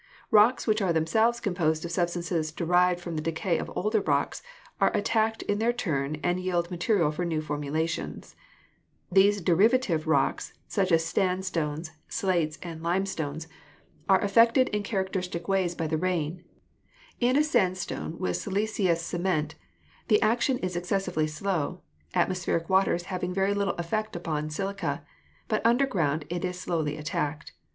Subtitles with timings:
[0.31, 4.41] Rocks which are themselves composed of substances derived from the decay of older rocks
[4.79, 8.35] are attacked in their turn and yield material for new formations.
[9.11, 13.45] These deriva tive rocks, such as sandstones, slates and limestones,
[14.09, 16.43] are DESTRUCTIVE AGENCIES i3 r affected in characteristic ways by the rain.
[17.19, 19.53] In a sandstone with siliceous cement
[20.07, 21.83] the action is excessively slow,
[22.15, 25.05] at mospheric waters having very little effect upon silica,
[25.47, 27.53] but underground it is slowly attacked.